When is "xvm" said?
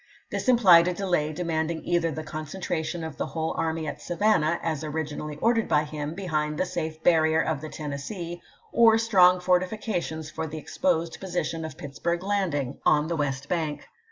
13.85-13.85